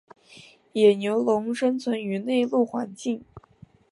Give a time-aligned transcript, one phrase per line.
[0.73, 3.23] 野牛龙生存于内陆环境。